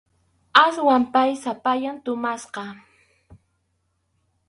[0.63, 2.65] Aswan pay sapallan tumasqa.